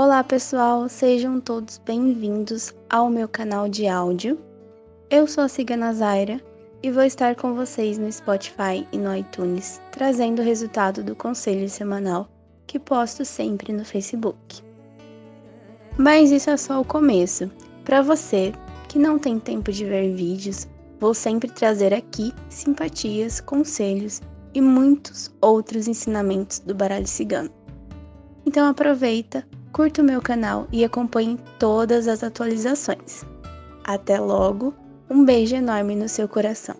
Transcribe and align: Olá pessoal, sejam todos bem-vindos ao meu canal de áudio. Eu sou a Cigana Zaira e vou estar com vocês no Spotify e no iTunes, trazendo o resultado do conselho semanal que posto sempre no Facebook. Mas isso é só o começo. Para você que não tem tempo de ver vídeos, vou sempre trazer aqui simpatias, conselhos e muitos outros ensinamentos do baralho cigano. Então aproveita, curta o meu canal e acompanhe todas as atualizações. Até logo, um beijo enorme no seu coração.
Olá 0.00 0.22
pessoal, 0.22 0.88
sejam 0.88 1.40
todos 1.40 1.78
bem-vindos 1.84 2.72
ao 2.88 3.10
meu 3.10 3.26
canal 3.26 3.68
de 3.68 3.88
áudio. 3.88 4.38
Eu 5.10 5.26
sou 5.26 5.42
a 5.42 5.48
Cigana 5.48 5.92
Zaira 5.92 6.40
e 6.84 6.88
vou 6.88 7.02
estar 7.02 7.34
com 7.34 7.52
vocês 7.52 7.98
no 7.98 8.12
Spotify 8.12 8.86
e 8.92 8.96
no 8.96 9.12
iTunes, 9.16 9.80
trazendo 9.90 10.40
o 10.40 10.44
resultado 10.44 11.02
do 11.02 11.16
conselho 11.16 11.68
semanal 11.68 12.28
que 12.64 12.78
posto 12.78 13.24
sempre 13.24 13.72
no 13.72 13.84
Facebook. 13.84 14.62
Mas 15.96 16.30
isso 16.30 16.48
é 16.48 16.56
só 16.56 16.80
o 16.80 16.84
começo. 16.84 17.50
Para 17.84 18.00
você 18.00 18.52
que 18.88 19.00
não 19.00 19.18
tem 19.18 19.40
tempo 19.40 19.72
de 19.72 19.84
ver 19.84 20.14
vídeos, 20.14 20.68
vou 21.00 21.12
sempre 21.12 21.50
trazer 21.50 21.92
aqui 21.92 22.32
simpatias, 22.48 23.40
conselhos 23.40 24.22
e 24.54 24.60
muitos 24.60 25.34
outros 25.40 25.88
ensinamentos 25.88 26.60
do 26.60 26.72
baralho 26.72 27.08
cigano. 27.08 27.50
Então 28.46 28.64
aproveita, 28.68 29.44
curta 29.78 30.02
o 30.02 30.04
meu 30.04 30.20
canal 30.20 30.66
e 30.72 30.84
acompanhe 30.84 31.38
todas 31.56 32.08
as 32.08 32.24
atualizações. 32.24 33.24
Até 33.84 34.18
logo, 34.18 34.74
um 35.08 35.24
beijo 35.24 35.54
enorme 35.54 35.94
no 35.94 36.08
seu 36.08 36.26
coração. 36.26 36.74